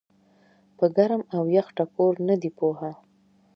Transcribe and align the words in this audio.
پۀ 0.77 0.85
ګرم 0.95 1.21
او 1.35 1.43
يخ 1.55 1.67
ټکور 1.77 2.13
نۀ 2.27 2.35
دي 2.41 2.49
پوهه 2.57 2.91